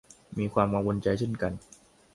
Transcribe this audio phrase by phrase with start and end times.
[0.37, 1.53] มีความกังวลใจเช่นกัน